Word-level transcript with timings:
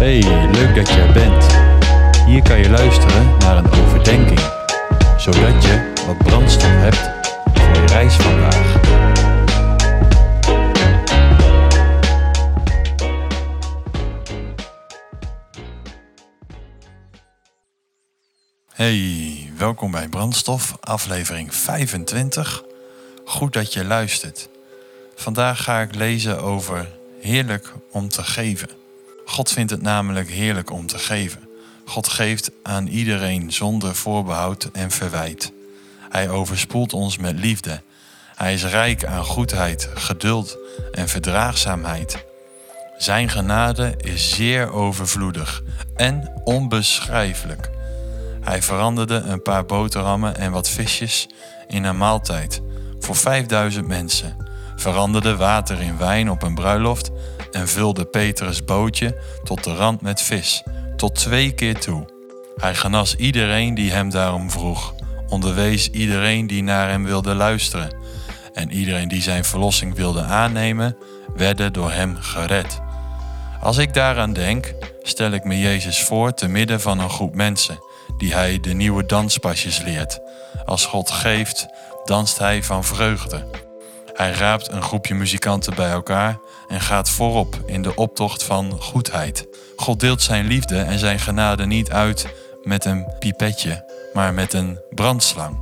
Hey, 0.00 0.20
leuk 0.52 0.74
dat 0.74 0.88
je 0.88 0.94
er 0.94 1.12
bent. 1.12 1.44
Hier 2.26 2.42
kan 2.42 2.58
je 2.58 2.70
luisteren 2.70 3.36
naar 3.38 3.56
een 3.56 3.70
overdenking, 3.70 4.40
zodat 5.18 5.64
je 5.64 5.92
wat 6.06 6.18
brandstof 6.18 6.70
hebt 6.70 7.10
voor 7.54 7.74
je 7.74 7.86
reis 7.86 8.14
vandaag. 8.14 8.78
Hey, 18.72 19.52
welkom 19.56 19.90
bij 19.90 20.08
Brandstof, 20.08 20.76
aflevering 20.80 21.54
25. 21.54 22.62
Goed 23.24 23.52
dat 23.52 23.72
je 23.72 23.84
luistert. 23.84 24.48
Vandaag 25.14 25.62
ga 25.62 25.80
ik 25.80 25.94
lezen 25.94 26.42
over 26.42 26.88
heerlijk 27.20 27.72
om 27.90 28.08
te 28.08 28.22
geven. 28.22 28.79
God 29.30 29.50
vindt 29.50 29.70
het 29.70 29.82
namelijk 29.82 30.30
heerlijk 30.30 30.70
om 30.70 30.86
te 30.86 30.98
geven. 30.98 31.48
God 31.84 32.08
geeft 32.08 32.50
aan 32.62 32.86
iedereen 32.86 33.52
zonder 33.52 33.94
voorbehoud 33.94 34.68
en 34.72 34.90
verwijt. 34.90 35.52
Hij 36.08 36.28
overspoelt 36.28 36.92
ons 36.92 37.18
met 37.18 37.38
liefde. 37.38 37.82
Hij 38.34 38.54
is 38.54 38.64
rijk 38.64 39.04
aan 39.04 39.24
goedheid, 39.24 39.88
geduld 39.94 40.58
en 40.92 41.08
verdraagzaamheid. 41.08 42.24
Zijn 42.98 43.28
genade 43.28 43.94
is 43.96 44.34
zeer 44.34 44.72
overvloedig 44.72 45.62
en 45.96 46.40
onbeschrijfelijk. 46.44 47.70
Hij 48.40 48.62
veranderde 48.62 49.14
een 49.14 49.42
paar 49.42 49.66
boterhammen 49.66 50.36
en 50.36 50.50
wat 50.50 50.68
visjes 50.68 51.28
in 51.68 51.84
een 51.84 51.98
maaltijd 51.98 52.62
voor 52.98 53.16
5000 53.16 53.86
mensen, 53.86 54.36
veranderde 54.80 55.36
water 55.36 55.80
in 55.80 55.98
wijn 55.98 56.30
op 56.30 56.42
een 56.42 56.54
bruiloft 56.54 57.10
en 57.50 57.68
vulde 57.68 58.04
Petrus 58.04 58.64
bootje 58.64 59.20
tot 59.44 59.64
de 59.64 59.74
rand 59.74 60.00
met 60.00 60.22
vis, 60.22 60.62
tot 60.96 61.14
twee 61.14 61.52
keer 61.52 61.80
toe. 61.80 62.04
Hij 62.56 62.74
genas 62.74 63.16
iedereen 63.16 63.74
die 63.74 63.92
hem 63.92 64.10
daarom 64.10 64.50
vroeg, 64.50 64.94
onderwees 65.28 65.90
iedereen 65.90 66.46
die 66.46 66.62
naar 66.62 66.88
hem 66.88 67.04
wilde 67.04 67.34
luisteren, 67.34 67.96
en 68.52 68.72
iedereen 68.72 69.08
die 69.08 69.22
zijn 69.22 69.44
verlossing 69.44 69.94
wilde 69.94 70.22
aannemen, 70.22 70.96
werden 71.34 71.72
door 71.72 71.92
hem 71.92 72.16
gered. 72.20 72.80
Als 73.60 73.76
ik 73.76 73.94
daaraan 73.94 74.32
denk, 74.32 74.74
stel 75.02 75.30
ik 75.30 75.44
me 75.44 75.58
Jezus 75.58 76.02
voor 76.02 76.34
te 76.34 76.48
midden 76.48 76.80
van 76.80 76.98
een 76.98 77.10
groep 77.10 77.34
mensen, 77.34 77.78
die 78.16 78.34
hij 78.34 78.60
de 78.60 78.72
nieuwe 78.72 79.06
danspasjes 79.06 79.80
leert. 79.82 80.20
Als 80.64 80.86
God 80.86 81.10
geeft, 81.10 81.66
danst 82.04 82.38
hij 82.38 82.62
van 82.62 82.84
vreugde. 82.84 83.69
Hij 84.20 84.32
raapt 84.32 84.68
een 84.68 84.82
groepje 84.82 85.14
muzikanten 85.14 85.74
bij 85.74 85.90
elkaar 85.90 86.38
en 86.68 86.80
gaat 86.80 87.10
voorop 87.10 87.58
in 87.66 87.82
de 87.82 87.94
optocht 87.94 88.42
van 88.42 88.80
goedheid. 88.80 89.46
God 89.76 90.00
deelt 90.00 90.22
zijn 90.22 90.46
liefde 90.46 90.78
en 90.78 90.98
zijn 90.98 91.18
genade 91.18 91.66
niet 91.66 91.90
uit 91.90 92.26
met 92.62 92.84
een 92.84 93.06
pipetje, 93.18 93.84
maar 94.12 94.34
met 94.34 94.52
een 94.52 94.80
brandslang. 94.90 95.58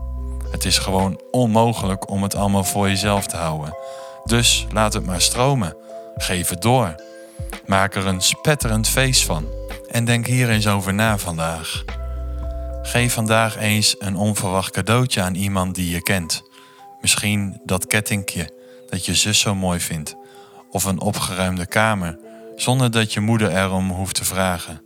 Het 0.50 0.64
is 0.64 0.78
gewoon 0.78 1.20
onmogelijk 1.30 2.10
om 2.10 2.22
het 2.22 2.34
allemaal 2.34 2.64
voor 2.64 2.88
jezelf 2.88 3.26
te 3.26 3.36
houden. 3.36 3.76
Dus 4.24 4.66
laat 4.72 4.92
het 4.92 5.06
maar 5.06 5.20
stromen. 5.20 5.76
Geef 6.16 6.48
het 6.48 6.62
door. 6.62 6.94
Maak 7.66 7.94
er 7.94 8.06
een 8.06 8.20
spetterend 8.20 8.88
feest 8.88 9.24
van. 9.24 9.46
En 9.88 10.04
denk 10.04 10.26
hier 10.26 10.50
eens 10.50 10.66
over 10.66 10.94
na 10.94 11.18
vandaag. 11.18 11.84
Geef 12.82 13.12
vandaag 13.12 13.56
eens 13.56 13.94
een 13.98 14.16
onverwacht 14.16 14.70
cadeautje 14.70 15.22
aan 15.22 15.34
iemand 15.34 15.74
die 15.74 15.90
je 15.90 16.02
kent. 16.02 16.47
Misschien 17.00 17.60
dat 17.64 17.86
kettinkje 17.86 18.50
dat 18.88 19.04
je 19.04 19.14
zus 19.14 19.38
zo 19.38 19.54
mooi 19.54 19.80
vindt, 19.80 20.16
of 20.70 20.84
een 20.84 21.00
opgeruimde 21.00 21.66
kamer, 21.66 22.18
zonder 22.56 22.90
dat 22.90 23.12
je 23.12 23.20
moeder 23.20 23.56
erom 23.56 23.90
hoeft 23.90 24.14
te 24.14 24.24
vragen. 24.24 24.82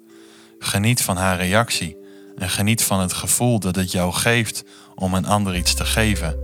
Geniet 0.59 1.03
van 1.03 1.17
haar 1.17 1.37
reactie 1.37 1.97
en 2.37 2.49
geniet 2.49 2.85
van 2.85 3.01
het 3.01 3.13
gevoel 3.13 3.59
dat 3.59 3.77
het 3.77 3.93
jou 3.93 4.13
geeft 4.13 4.65
om 4.95 5.15
een 5.15 5.27
ander 5.27 5.57
iets 5.57 5.75
te 5.75 5.85
geven. 5.85 6.39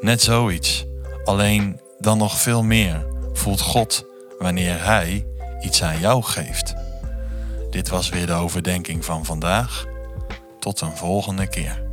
Net 0.00 0.22
zoiets, 0.22 0.84
alleen 1.24 1.80
dan 1.98 2.18
nog 2.18 2.40
veel 2.40 2.62
meer 2.62 3.06
voelt 3.32 3.60
God 3.60 4.04
wanneer 4.38 4.84
Hij 4.84 5.26
iets 5.60 5.82
aan 5.82 6.00
jou 6.00 6.22
geeft. 6.22 6.74
Dit 7.70 7.88
was 7.88 8.08
weer 8.08 8.26
de 8.26 8.32
overdenking 8.32 9.04
van 9.04 9.24
vandaag. 9.24 9.86
Tot 10.58 10.80
een 10.80 10.96
volgende 10.96 11.46
keer. 11.46 11.89